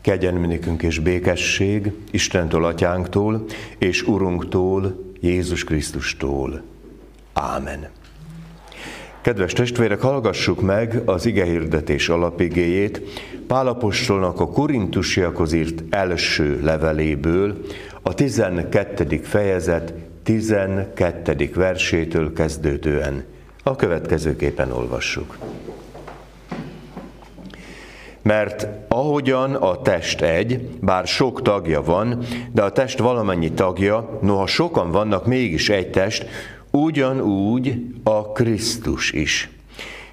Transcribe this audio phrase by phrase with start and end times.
[0.00, 3.44] Kegyenműnikünk és békesség Istentől, Atyánktól
[3.78, 6.62] és Urunktól, Jézus Krisztustól.
[7.32, 7.88] Ámen.
[9.20, 13.00] Kedves testvérek, hallgassuk meg az igehirdetés alapigéjét
[13.46, 17.60] Pálapostolnak a Korintusiakhoz írt első leveléből,
[18.02, 19.20] a 12.
[19.22, 21.50] fejezet 12.
[21.54, 23.24] versétől kezdődően.
[23.62, 25.38] A következőképpen olvassuk.
[28.22, 34.46] Mert ahogyan a test egy, bár sok tagja van, de a test valamennyi tagja, noha
[34.46, 36.26] sokan vannak, mégis egy test,
[36.70, 39.50] ugyanúgy a Krisztus is.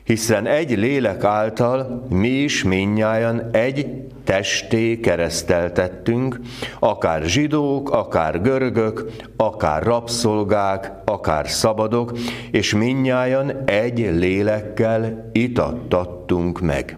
[0.03, 3.87] Hiszen egy lélek által mi is minnyáján egy
[4.23, 6.39] testé kereszteltettünk,
[6.79, 9.05] akár zsidók, akár görögök,
[9.37, 12.11] akár rabszolgák, akár szabadok,
[12.51, 16.97] és minnyáján egy lélekkel itattattunk meg.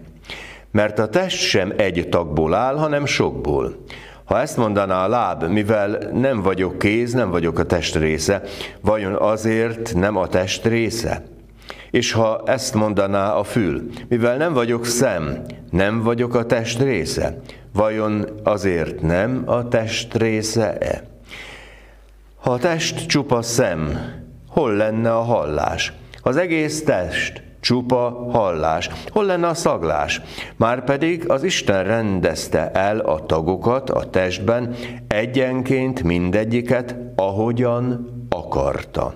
[0.70, 3.84] Mert a test sem egy tagból áll, hanem sokból.
[4.24, 8.42] Ha ezt mondaná a láb, mivel nem vagyok kéz, nem vagyok a test része,
[8.80, 11.22] vajon azért nem a test része?
[11.90, 17.40] És ha ezt mondaná a fül, mivel nem vagyok szem, nem vagyok a test része,
[17.72, 21.02] vajon azért nem a test része-e?
[22.36, 23.98] Ha a test csupa szem,
[24.48, 25.92] hol lenne a hallás?
[26.22, 28.90] Az egész test csupa hallás.
[29.10, 30.20] Hol lenne a szaglás?
[30.56, 34.74] Márpedig az Isten rendezte el a tagokat a testben
[35.08, 39.12] egyenként mindegyiket, ahogyan akarta.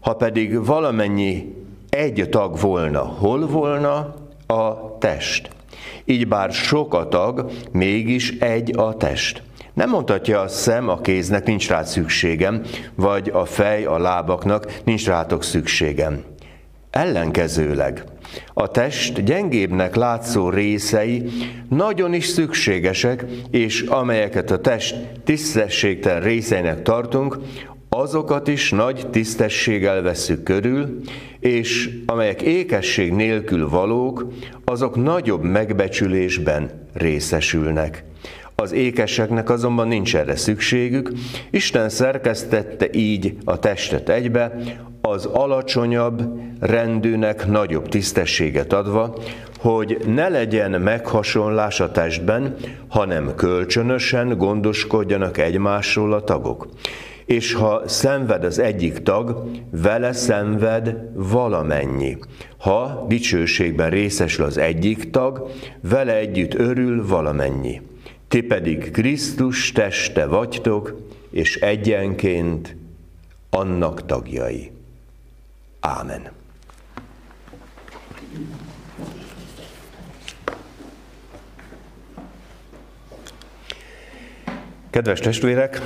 [0.00, 1.54] Ha pedig valamennyi
[1.88, 4.14] egy tag volna, hol volna
[4.46, 5.50] a test?
[6.04, 9.42] Így bár sok a tag, mégis egy a test.
[9.74, 12.62] Nem mondhatja a szem a kéznek, nincs rá szükségem,
[12.94, 16.24] vagy a fej a lábaknak, nincs rátok szükségem.
[16.98, 18.04] Ellenkezőleg
[18.54, 21.24] a test gyengébbnek látszó részei
[21.68, 27.38] nagyon is szükségesek, és amelyeket a test tisztességtelen részeinek tartunk,
[27.88, 31.00] azokat is nagy tisztességgel veszük körül,
[31.40, 34.26] és amelyek ékesség nélkül valók,
[34.64, 38.04] azok nagyobb megbecsülésben részesülnek.
[38.54, 41.12] Az ékeseknek azonban nincs erre szükségük,
[41.50, 44.58] Isten szerkesztette így a testet egybe,
[45.08, 46.22] az alacsonyabb
[46.60, 49.16] rendűnek nagyobb tisztességet adva,
[49.58, 52.56] hogy ne legyen meghasonlás a testben,
[52.88, 56.68] hanem kölcsönösen gondoskodjanak egymásról a tagok.
[57.26, 62.18] És ha szenved az egyik tag, vele szenved valamennyi.
[62.58, 67.80] Ha dicsőségben részesül az egyik tag, vele együtt örül valamennyi.
[68.28, 72.76] Ti pedig Krisztus teste vagytok, és egyenként
[73.50, 74.70] annak tagjai.
[75.80, 76.30] Ámen.
[84.90, 85.80] Kedves testvérek,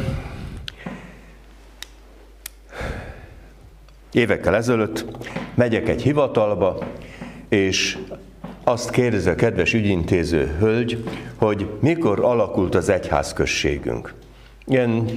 [4.13, 5.05] évekkel ezelőtt
[5.55, 6.79] megyek egy hivatalba,
[7.49, 7.99] és
[8.65, 11.05] azt kérdezi a kedves ügyintéző hölgy,
[11.37, 14.15] hogy mikor alakult az egyházközségünk.
[14.67, 15.09] Ilyen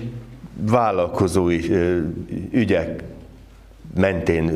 [0.56, 1.70] vállalkozói
[2.52, 3.04] ügyek
[3.96, 4.50] mentén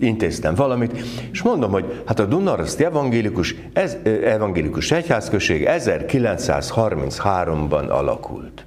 [0.00, 0.98] intéztem valamit,
[1.32, 8.64] és mondom, hogy hát a Dunaraszti evangélikus, ez, evangélikus egyházközség 1933-ban alakult.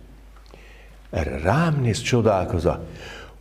[1.09, 2.85] Erre rám néz csodálkozva,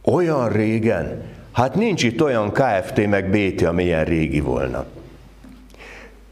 [0.02, 1.22] olyan régen,
[1.52, 4.86] hát nincs itt olyan KFT meg BT, ami ilyen régi volna.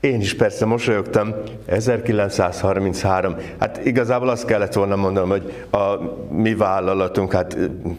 [0.01, 1.35] Én is persze mosolyogtam,
[1.67, 5.95] 1933, hát igazából azt kellett volna mondanom, hogy a
[6.31, 7.57] mi vállalatunk, hát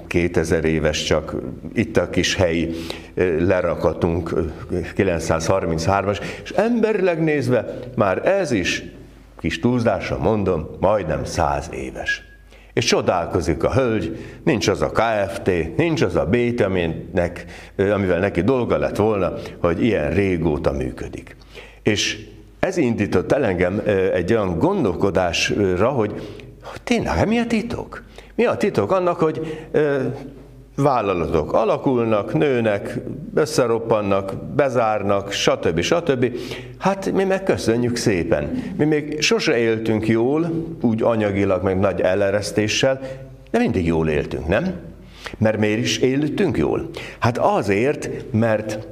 [0.08, 1.36] 2000 éves csak
[1.74, 2.76] itt a kis helyi
[3.40, 4.34] lerakatunk
[4.98, 8.84] 933-as, és emberileg nézve már ez is,
[9.40, 12.24] kis túlzásra mondom, majdnem 100 éves.
[12.74, 17.46] És csodálkozik a hölgy, nincs az a KFT, nincs az a BT, aminek,
[17.78, 21.36] amivel neki dolga lett volna, hogy ilyen régóta működik.
[21.88, 22.26] És
[22.60, 23.82] ez indított el engem
[24.14, 26.14] egy olyan gondolkodásra, hogy,
[26.84, 28.04] tényleg mi a titok?
[28.36, 29.68] Mi a titok annak, hogy
[30.76, 32.98] vállalatok alakulnak, nőnek,
[33.34, 35.82] összeroppannak, bezárnak, stb.
[35.82, 36.38] stb.
[36.78, 38.64] Hát mi meg köszönjük szépen.
[38.78, 40.52] Mi még sose éltünk jól,
[40.82, 43.00] úgy anyagilag, meg nagy eleresztéssel,
[43.52, 44.74] de mindig jól éltünk, nem?
[45.38, 46.90] Mert miért is éltünk jól?
[47.20, 48.88] Hát azért, mert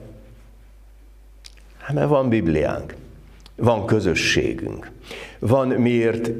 [1.85, 2.95] Hát mert van Bibliánk,
[3.55, 4.91] van közösségünk,
[5.39, 6.31] van miért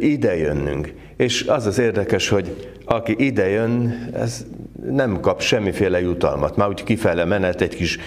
[0.00, 0.92] idejönnünk.
[1.20, 4.44] És az az érdekes, hogy aki idejön, ez
[4.90, 6.56] nem kap semmiféle jutalmat.
[6.56, 7.98] Már úgy kifele menet egy kis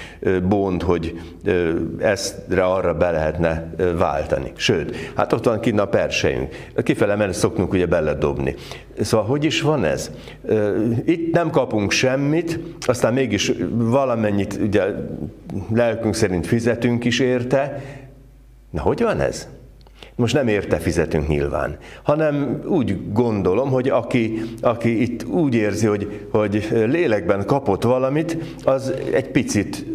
[0.48, 1.20] bond, hogy
[2.00, 4.52] eztre arra be lehetne váltani.
[4.56, 6.56] Sőt, hát ott van kint a persejünk.
[6.84, 8.56] Kifele menet szoktunk ugye beledobni.
[9.02, 10.12] Szóval hogy is van ez?
[11.06, 14.84] Itt nem kapunk semmit, aztán mégis valamennyit ugye
[15.74, 17.82] lelkünk szerint fizetünk is érte.
[18.70, 19.48] Na hogy van ez?
[20.16, 26.28] Most nem érte fizetünk nyilván, hanem úgy gondolom, hogy aki, aki itt úgy érzi, hogy,
[26.32, 29.86] hogy lélekben kapott valamit, az egy picit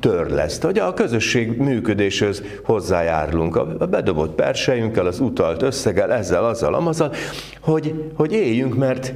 [0.00, 0.62] tör lesz.
[0.62, 3.56] Hogy a közösség működéshez hozzájárulunk.
[3.56, 7.12] A bedobott persejünkkel, az utalt összeggel, ezzel, azzal, amazzal,
[7.60, 9.12] hogy, hogy éljünk, mert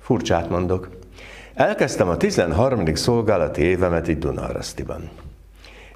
[0.00, 0.88] furcsát mondok.
[1.54, 2.94] Elkezdtem a 13.
[2.94, 5.10] szolgálati évemet itt Dunarasztiban.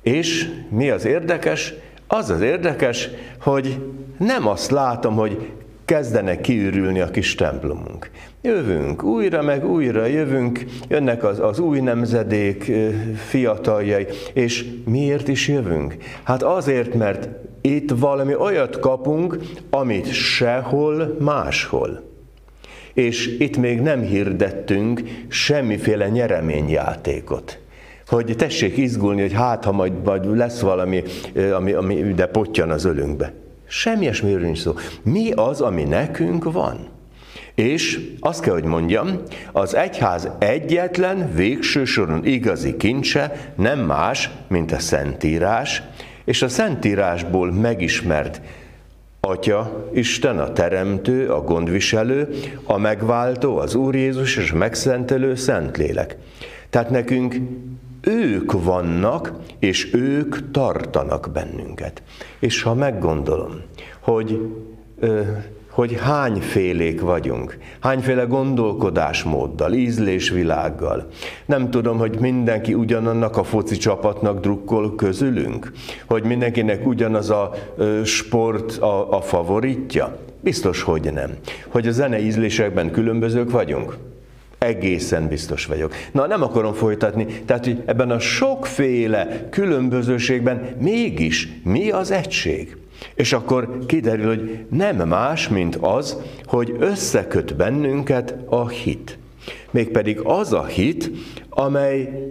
[0.03, 1.75] És mi az érdekes?
[2.13, 3.09] Az az érdekes,
[3.41, 3.79] hogy
[4.19, 5.51] nem azt látom, hogy
[5.85, 8.11] kezdenek kiürülni a kis templomunk.
[8.43, 12.73] Jövünk, újra meg újra jövünk, jönnek az, az új nemzedék
[13.29, 15.97] fiataljai, és miért is jövünk?
[16.23, 17.29] Hát azért, mert
[17.61, 19.39] itt valami olyat kapunk,
[19.71, 22.03] amit sehol máshol.
[22.93, 27.59] És itt még nem hirdettünk semmiféle nyereményjátékot
[28.11, 31.03] hogy tessék izgulni, hogy hát, ha majd, majd lesz valami,
[31.55, 33.33] ami, ami ide potyan az ölünkbe.
[33.67, 34.75] Semmi ilyesmiről nincs szó.
[35.03, 36.89] Mi az, ami nekünk van?
[37.55, 39.23] És azt kell, hogy mondjam,
[39.53, 45.83] az egyház egyetlen, végső soron igazi kincse nem más, mint a Szentírás,
[46.25, 48.41] és a Szentírásból megismert
[49.21, 52.29] Atya, Isten, a Teremtő, a gondviselő,
[52.65, 56.17] a megváltó, az Úr Jézus és a megszentelő Szentlélek.
[56.71, 57.35] Tehát nekünk
[58.01, 62.03] ők vannak, és ők tartanak bennünket.
[62.39, 63.61] És ha meggondolom,
[64.01, 64.41] hogy,
[65.71, 71.07] hogy hányfélék vagyunk, hányféle gondolkodásmóddal, ízlésvilággal.
[71.47, 75.73] Nem tudom, hogy mindenki ugyanannak a foci csapatnak drukkol közülünk,
[76.07, 77.51] hogy mindenkinek ugyanaz a
[78.05, 80.19] sport a, a favoritja.
[80.41, 81.31] Biztos, hogy nem.
[81.69, 83.97] Hogy a zene ízlésekben különbözők vagyunk.
[84.61, 85.95] Egészen biztos vagyok.
[86.13, 87.27] Na, nem akarom folytatni.
[87.45, 92.77] Tehát, hogy ebben a sokféle különbözőségben mégis mi az egység?
[93.15, 99.19] És akkor kiderül, hogy nem más, mint az, hogy összeköt bennünket a hit.
[99.71, 101.11] Mégpedig az a hit,
[101.49, 102.29] amely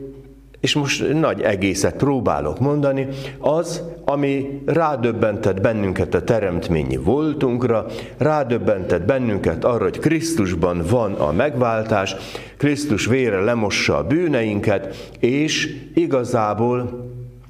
[0.59, 3.07] és most nagy egészet próbálok mondani,
[3.39, 7.85] az, ami rádöbbentett bennünket a teremtményi voltunkra,
[8.17, 12.15] rádöbbentett bennünket arra, hogy Krisztusban van a megváltás,
[12.57, 17.07] Krisztus vére lemossa a bűneinket, és igazából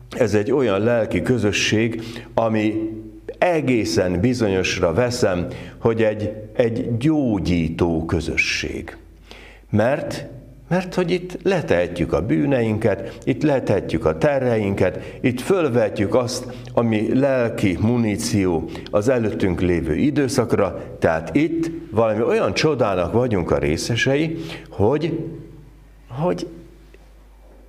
[0.09, 2.01] ez egy olyan lelki közösség,
[2.33, 2.73] ami
[3.37, 5.47] egészen bizonyosra veszem,
[5.77, 8.97] hogy egy, egy gyógyító közösség.
[9.69, 10.25] Mert
[10.69, 17.77] mert hogy itt letehetjük a bűneinket, itt letehetjük a terreinket, itt fölvetjük azt, ami lelki
[17.81, 24.37] muníció az előttünk lévő időszakra, tehát itt valami olyan csodának vagyunk a részesei,
[24.69, 25.19] hogy,
[26.07, 26.47] hogy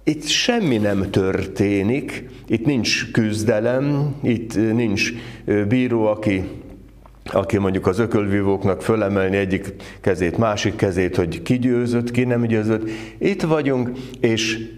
[0.05, 5.13] itt semmi nem történik, itt nincs küzdelem, itt nincs
[5.69, 6.45] bíró, aki
[7.33, 12.91] aki mondjuk az ökölvívóknak fölemelni egyik kezét, másik kezét, hogy ki győzött, ki nem győzött.
[13.19, 13.91] Itt vagyunk,
[14.21, 14.69] és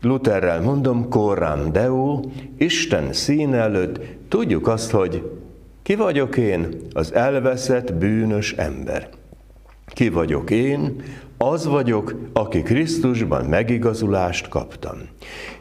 [0.00, 2.20] Lutherrel mondom, korrán Deo,
[2.58, 5.30] Isten szín előtt tudjuk azt, hogy
[5.82, 6.68] ki vagyok én?
[6.92, 9.08] Az elveszett, bűnös ember.
[9.88, 11.02] Ki vagyok én?
[11.38, 14.98] Az vagyok, aki Krisztusban megigazulást kaptam.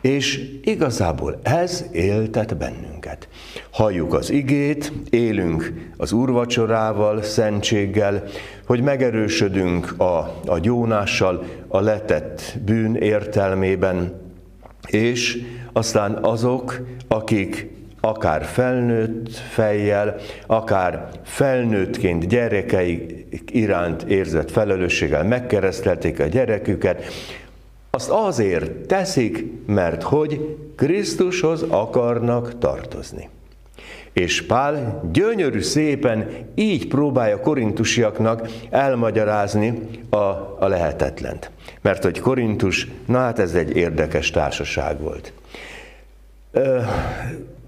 [0.01, 3.27] És igazából ez éltet bennünket.
[3.71, 8.23] Halljuk az igét, élünk az úrvacsorával, szentséggel,
[8.65, 14.21] hogy megerősödünk a, a gyónással, a letett bűn értelmében,
[14.87, 15.41] és
[15.73, 17.69] aztán azok, akik
[18.07, 27.03] akár felnőtt fejjel, akár felnőttként gyerekei iránt érzett felelősséggel megkeresztelték a gyereküket,
[27.89, 33.29] azt azért teszik, mert hogy Krisztushoz akarnak tartozni.
[34.13, 40.17] És Pál gyönyörű szépen így próbálja korintusiaknak elmagyarázni a,
[40.59, 41.51] a lehetetlent.
[41.81, 45.33] Mert hogy Korintus, na hát ez egy érdekes társaság volt.
[46.51, 46.79] Ö,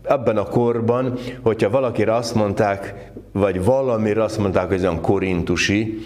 [0.09, 6.01] ebben a korban, hogyha valakire azt mondták, vagy valamire azt mondták, hogy ez olyan korintusi,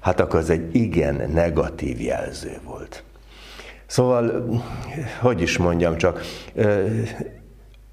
[0.00, 3.04] hát akkor ez egy igen negatív jelző volt.
[3.86, 4.48] Szóval,
[5.20, 6.20] hogy is mondjam csak,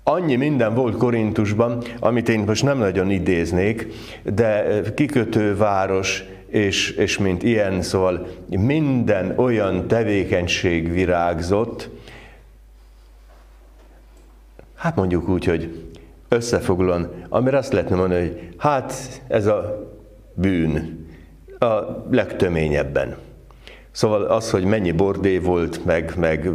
[0.04, 3.88] annyi minden volt Korintusban, amit én most nem nagyon idéznék,
[4.24, 11.90] de kikötőváros, és, és mint ilyen, szóval minden olyan tevékenység virágzott,
[14.80, 15.90] hát mondjuk úgy, hogy
[16.30, 19.90] összefoglalóan, amire azt lehetne mondani, hogy hát ez a
[20.34, 21.06] bűn
[21.60, 21.76] a
[22.10, 23.16] legtöményebben.
[23.92, 26.50] Szóval az, hogy mennyi bordé volt, meg, meg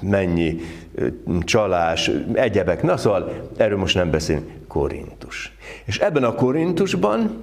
[0.00, 0.60] mennyi
[1.40, 5.56] csalás, egyebek, na szóval erről most nem beszélünk, Korintus.
[5.84, 7.36] És ebben a Korintusban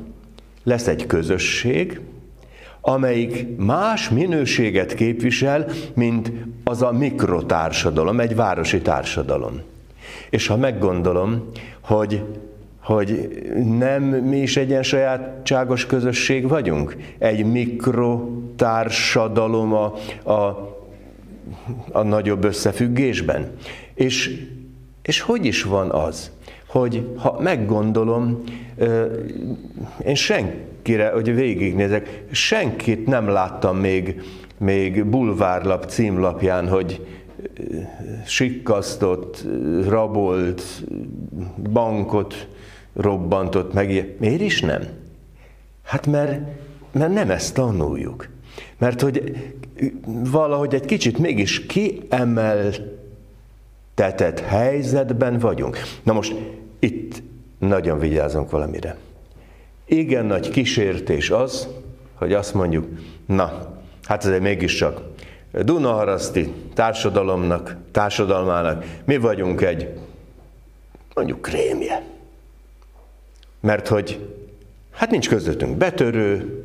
[0.64, 2.00] lesz egy közösség,
[2.82, 6.32] amelyik más minőséget képvisel, mint
[6.64, 9.62] az a mikrotársadalom, egy városi társadalom.
[10.30, 11.50] És ha meggondolom,
[11.82, 12.24] hogy,
[12.84, 13.30] hogy
[13.78, 19.94] nem mi is egy ilyen sajátságos közösség vagyunk, egy mikrotársadalom a,
[20.24, 20.74] a,
[21.92, 23.52] a nagyobb összefüggésben.
[23.94, 24.46] És,
[25.02, 26.32] és hogy is van az,
[26.68, 28.44] hogy ha meggondolom,
[30.06, 34.22] én senkire, hogy végignézek, senkit nem láttam még,
[34.58, 37.08] még bulvárlap címlapján, hogy
[38.26, 39.46] sikkasztott,
[39.88, 40.64] rabolt,
[41.72, 42.48] bankot
[42.94, 44.16] robbantott meg.
[44.20, 44.82] Miért is nem?
[45.84, 46.40] Hát mert,
[46.92, 48.28] mert nem ezt tanuljuk.
[48.78, 49.36] Mert hogy
[50.06, 55.78] valahogy egy kicsit mégis kiemeltetett helyzetben vagyunk.
[56.04, 56.36] Na most
[56.80, 57.22] itt
[57.58, 58.98] nagyon vigyázunk valamire.
[59.86, 61.68] Igen nagy kísértés az,
[62.14, 62.88] hogy azt mondjuk,
[63.26, 65.02] na, hát ez mégiscsak
[65.64, 69.90] Dunaharaszti társadalomnak, társadalmának mi vagyunk egy,
[71.14, 72.04] mondjuk krémje.
[73.60, 74.30] Mert hogy
[74.92, 76.64] hát nincs közöttünk betörő,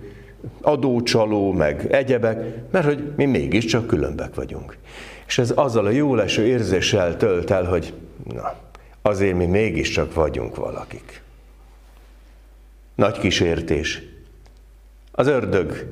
[0.60, 4.76] adócsaló, meg egyebek, mert hogy mi mégiscsak különbek vagyunk.
[5.26, 7.92] És ez azzal a jó leső érzéssel tölt el, hogy
[8.34, 8.54] na,
[9.02, 11.22] azért mi mégiscsak vagyunk valakik.
[12.94, 14.02] Nagy kísértés.
[15.12, 15.86] Az ördög,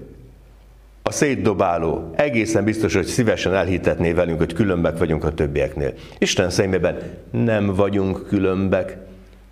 [1.09, 5.93] a szétdobáló egészen biztos, hogy szívesen elhitetné velünk, hogy különbek vagyunk a többieknél.
[6.19, 6.99] Isten szemében
[7.31, 8.97] nem vagyunk különbek,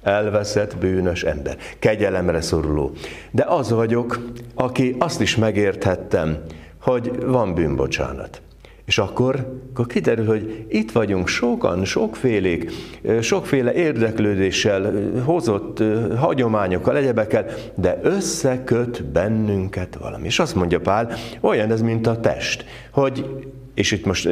[0.03, 2.93] elveszett, bűnös ember, kegyelemre szoruló.
[3.31, 4.21] De az vagyok,
[4.55, 6.39] aki azt is megérthettem,
[6.81, 8.43] hogy van bűnbocsánat.
[8.87, 12.73] És akkor, akkor kiderül, hogy itt vagyunk sokan, sokfélék,
[13.21, 14.93] sokféle érdeklődéssel,
[15.25, 15.83] hozott
[16.17, 20.27] hagyományokkal, egyebekkel, de összeköt bennünket valami.
[20.27, 23.27] És azt mondja Pál, olyan ez, mint a test, hogy
[23.75, 24.29] és itt most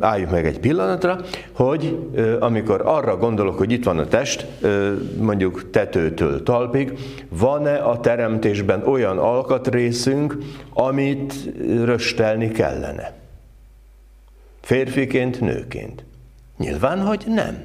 [0.00, 1.20] álljuk meg egy pillanatra,
[1.52, 1.98] hogy
[2.40, 4.46] amikor arra gondolok, hogy itt van a test,
[5.20, 6.92] mondjuk tetőtől talpig,
[7.28, 10.36] van-e a teremtésben olyan alkatrészünk,
[10.72, 11.34] amit
[11.84, 13.23] röstelni kellene?
[14.64, 16.04] Férfiként, nőként.
[16.58, 17.62] Nyilván, hogy nem.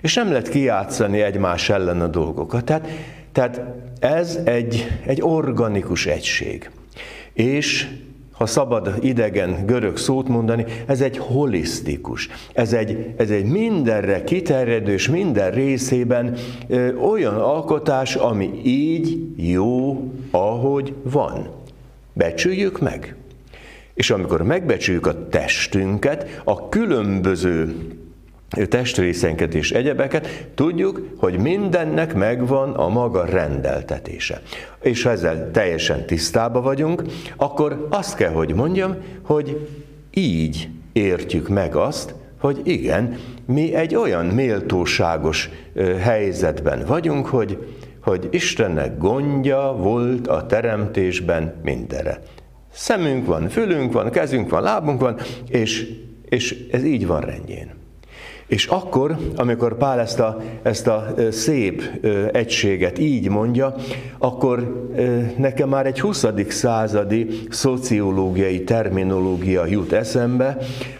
[0.00, 2.64] És nem lehet kijátszani egymás ellen a dolgokat.
[2.64, 2.88] Tehát,
[3.32, 3.60] tehát
[3.98, 6.70] ez egy, egy organikus egység.
[7.32, 7.88] És
[8.32, 14.92] ha szabad idegen görög szót mondani, ez egy holisztikus, ez egy, ez egy mindenre kiterjedő
[14.92, 16.36] és minden részében
[16.68, 21.48] ö, olyan alkotás, ami így jó, ahogy van.
[22.12, 23.16] Becsüljük meg.
[23.94, 27.74] És amikor megbecsüljük a testünket, a különböző
[28.68, 34.42] testrészenket és egyebeket, tudjuk, hogy mindennek megvan a maga rendeltetése.
[34.82, 37.02] És ha ezzel teljesen tisztába vagyunk,
[37.36, 39.68] akkor azt kell, hogy mondjam, hogy
[40.10, 45.50] így értjük meg azt, hogy igen, mi egy olyan méltóságos
[45.98, 47.66] helyzetben vagyunk, hogy,
[48.02, 52.20] hogy Istennek gondja volt a teremtésben mindenre.
[52.74, 55.16] Szemünk van, fülünk van, kezünk van, lábunk van,
[55.48, 55.92] és,
[56.28, 57.70] és ez így van rendjén.
[58.46, 61.82] És akkor, amikor Pál ezt a, ezt a szép
[62.32, 63.74] egységet így mondja,
[64.18, 64.86] akkor
[65.36, 66.26] nekem már egy 20.
[66.48, 70.56] századi szociológiai terminológia jut eszembe,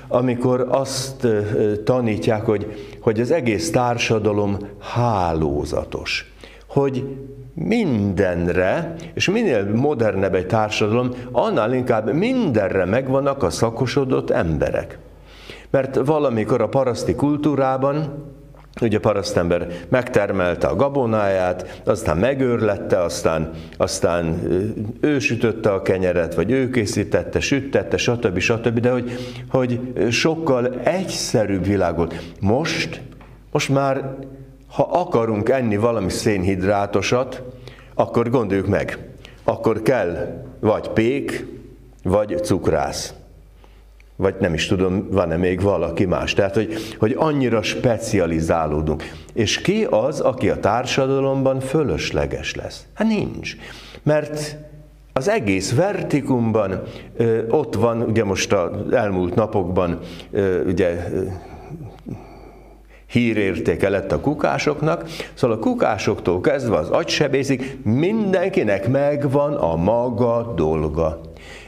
[0.08, 1.26] amikor azt
[1.84, 6.33] tanítják, hogy, hogy az egész társadalom hálózatos.
[6.74, 7.04] Hogy
[7.54, 14.98] mindenre, és minél modernebb egy társadalom, annál inkább mindenre megvannak a szakosodott emberek.
[15.70, 18.24] Mert valamikor a paraszti kultúrában,
[18.80, 24.40] ugye parasztember megtermelte a gabonáját, aztán megőrlette, aztán, aztán
[25.00, 28.38] ő sütötte a kenyeret, vagy ő készítette, süttette, stb.
[28.38, 28.78] stb.
[28.78, 32.14] De hogy, hogy sokkal egyszerűbb világot.
[32.40, 33.02] Most,
[33.52, 34.16] most már
[34.74, 37.42] ha akarunk enni valami szénhidrátosat,
[37.94, 38.98] akkor gondoljuk meg,
[39.44, 41.46] akkor kell vagy pék,
[42.02, 43.14] vagy cukrász.
[44.16, 46.32] Vagy nem is tudom, van-e még valaki más.
[46.32, 49.02] Tehát, hogy, hogy annyira specializálódunk.
[49.32, 52.86] És ki az, aki a társadalomban fölösleges lesz?
[52.94, 53.56] Hát nincs.
[54.02, 54.56] Mert
[55.12, 56.82] az egész vertikumban
[57.48, 59.98] ott van, ugye most az elmúlt napokban
[60.66, 61.08] ugye
[63.14, 65.04] hírértéke lett a kukásoknak,
[65.34, 71.20] szóval a kukásoktól kezdve az agysebészik, mindenkinek megvan a maga dolga.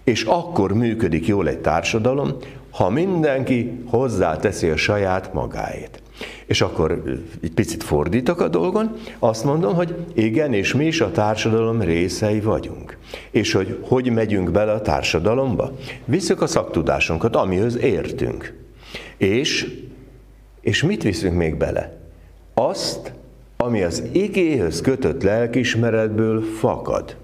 [0.05, 2.37] És akkor működik jól egy társadalom,
[2.71, 6.03] ha mindenki hozzáteszi a saját magáét.
[6.47, 7.03] És akkor
[7.43, 12.41] egy picit fordítok a dolgon, azt mondom, hogy igen, és mi is a társadalom részei
[12.41, 12.97] vagyunk.
[13.31, 15.73] És hogy hogy megyünk bele a társadalomba?
[16.05, 18.55] Visszük a szaktudásunkat, amihez értünk.
[19.17, 19.67] És,
[20.67, 21.97] és mit viszünk még bele?
[22.55, 23.13] Azt,
[23.57, 27.17] ami az igéhöz kötött lelkismeretből fakad.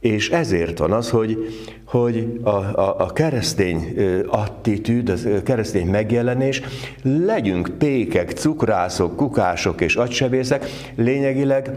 [0.00, 1.38] És ezért van az, hogy,
[1.84, 6.62] hogy a, a, a keresztény attitűd, a keresztény megjelenés,
[7.02, 10.66] legyünk pékek, cukrászok, kukások és agysebészek,
[10.96, 11.70] lényegileg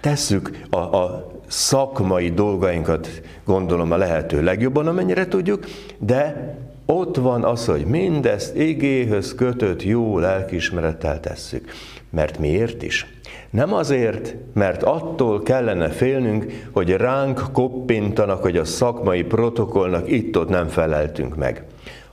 [0.00, 5.64] tesszük a, a szakmai dolgainkat, gondolom a lehető legjobban, amennyire tudjuk,
[5.98, 6.54] de
[6.86, 11.70] ott van az, hogy mindezt igéhöz kötött jó lelkismerettel tesszük.
[12.10, 13.06] Mert miért is?
[13.50, 20.68] Nem azért, mert attól kellene félnünk, hogy ránk koppintanak, hogy a szakmai protokollnak itt-ott nem
[20.68, 21.64] feleltünk meg,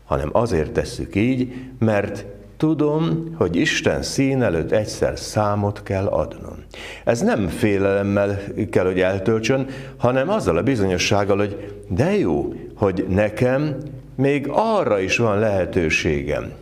[0.06, 2.26] hanem azért tesszük így, mert
[2.58, 6.56] tudom, hogy Isten szín előtt egyszer számot kell adnom.
[7.04, 13.76] Ez nem félelemmel kell, hogy eltöltsön, hanem azzal a bizonyossággal, hogy de jó, hogy nekem
[14.22, 16.54] még arra is van lehetőségem.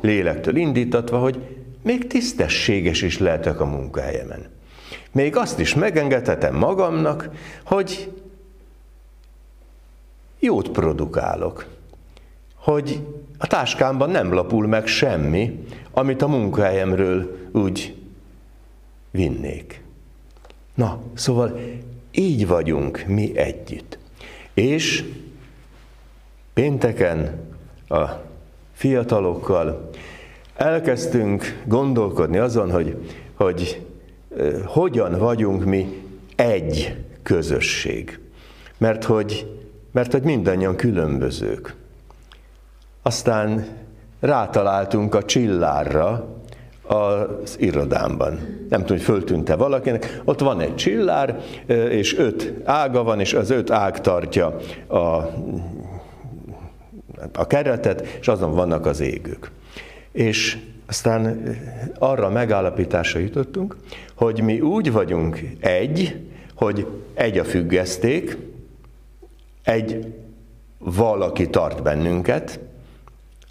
[0.00, 1.38] Lélektől indítatva, hogy
[1.82, 4.48] még tisztességes is lehetek a munkahelyemen.
[5.12, 7.28] Még azt is megengedhetem magamnak,
[7.64, 8.12] hogy
[10.38, 11.66] jót produkálok.
[12.54, 13.00] Hogy
[13.38, 17.96] a táskámban nem lapul meg semmi, amit a munkahelyemről úgy
[19.10, 19.82] vinnék.
[20.74, 21.60] Na, szóval
[22.10, 23.98] így vagyunk mi együtt.
[24.54, 25.04] És
[26.60, 27.30] pénteken
[27.88, 28.04] a
[28.72, 29.90] fiatalokkal
[30.56, 32.96] elkezdtünk gondolkodni azon, hogy,
[33.34, 33.86] hogy
[34.64, 36.02] hogyan vagyunk mi
[36.36, 38.18] egy közösség.
[38.78, 39.60] Mert hogy,
[39.92, 41.74] mert hogy mindannyian különbözők.
[43.02, 43.66] Aztán
[44.20, 46.26] rátaláltunk a csillárra
[46.86, 48.30] az irodámban.
[48.68, 50.20] Nem tudom, hogy föltűnt-e valakinek.
[50.24, 51.40] Ott van egy csillár,
[51.90, 55.28] és öt ága van, és az öt ág tartja a,
[57.32, 59.50] a keretet, és azon vannak az égők.
[60.12, 61.58] És aztán eh,
[61.98, 63.76] arra megállapításra jutottunk,
[64.14, 66.20] hogy mi úgy vagyunk egy,
[66.54, 68.36] hogy egy a függeszték,
[69.62, 70.14] egy
[70.78, 72.60] valaki tart bennünket,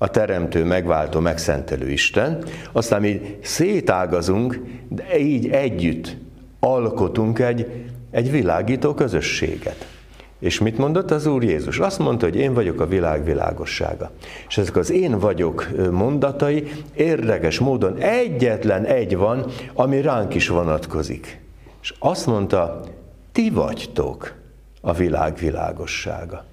[0.01, 6.17] a teremtő, megváltó, megszentelő Isten, aztán mi szétágazunk, de így együtt
[6.59, 9.98] alkotunk egy, egy világító közösséget.
[10.39, 11.79] És mit mondott az Úr Jézus?
[11.79, 14.11] Azt mondta, hogy én vagyok a világ világossága.
[14.47, 21.41] És ezek az én vagyok mondatai érdekes módon egyetlen egy van, ami ránk is vonatkozik.
[21.81, 22.83] És azt mondta,
[23.31, 24.33] ti vagytok
[24.81, 26.45] a világ világossága.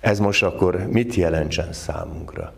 [0.00, 2.52] Ez most akkor mit jelentsen számunkra?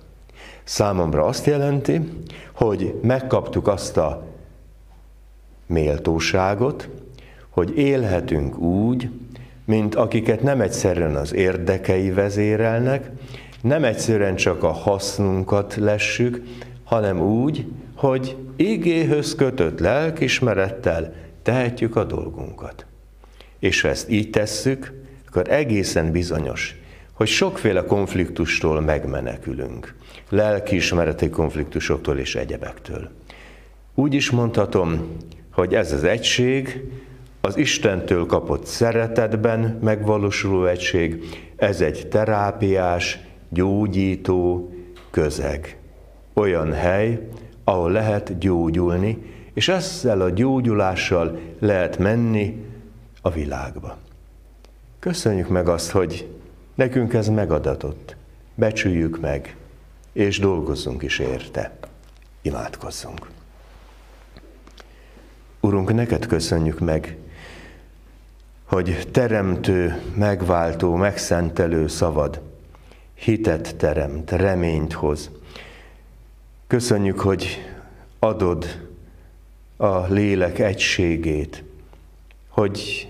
[0.64, 2.08] Számomra azt jelenti,
[2.52, 4.26] hogy megkaptuk azt a
[5.66, 6.88] méltóságot,
[7.50, 9.10] hogy élhetünk úgy,
[9.64, 13.10] mint akiket nem egyszerűen az érdekei vezérelnek,
[13.60, 16.42] nem egyszerűen csak a hasznunkat lessük,
[16.84, 22.86] hanem úgy, hogy igéhöz kötött lelkismerettel tehetjük a dolgunkat.
[23.58, 24.92] És ha ezt így tesszük,
[25.26, 26.76] akkor egészen bizonyos,
[27.12, 29.94] hogy sokféle konfliktustól megmenekülünk.
[30.28, 33.10] Lelkiismereti konfliktusoktól és egyebektől.
[33.94, 35.16] Úgy is mondhatom,
[35.50, 36.84] hogy ez az egység
[37.44, 41.24] az Istentől kapott szeretetben megvalósuló egység,
[41.56, 44.72] ez egy terápiás, gyógyító
[45.10, 45.78] közeg.
[46.32, 47.28] Olyan hely,
[47.64, 49.22] ahol lehet gyógyulni,
[49.54, 52.64] és ezzel a gyógyulással lehet menni
[53.22, 53.96] a világba.
[54.98, 56.28] Köszönjük meg azt, hogy
[56.74, 58.16] nekünk ez megadatott.
[58.54, 59.56] Becsüljük meg,
[60.12, 61.76] és dolgozzunk is érte.
[62.42, 63.28] Imádkozzunk.
[65.60, 67.16] Urunk, neked köszönjük meg,
[68.74, 72.40] hogy teremtő, megváltó, megszentelő szavad
[73.14, 75.30] hitet teremt, reményt hoz.
[76.66, 77.58] Köszönjük, hogy
[78.18, 78.86] adod
[79.76, 81.64] a lélek egységét,
[82.48, 83.08] hogy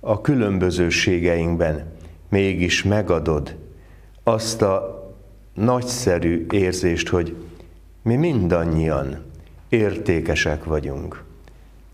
[0.00, 1.92] a különbözőségeinkben
[2.28, 3.56] mégis megadod
[4.22, 5.04] azt a
[5.52, 7.36] nagyszerű érzést, hogy
[8.02, 9.24] mi mindannyian
[9.68, 11.24] értékesek vagyunk.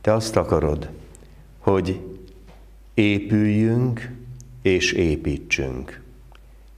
[0.01, 0.89] Te azt akarod,
[1.59, 2.10] hogy
[3.01, 4.11] épüljünk
[4.63, 6.03] és építsünk.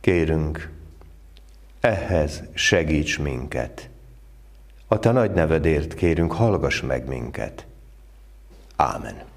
[0.01, 0.71] Kérünk,
[1.81, 3.89] ehhez segíts minket.
[4.87, 7.67] A te nagy nevedért kérünk, hallgass meg minket.
[8.77, 9.32] Ámen.